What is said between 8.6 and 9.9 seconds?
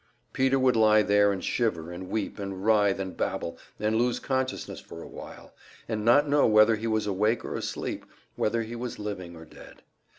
he was living or dead.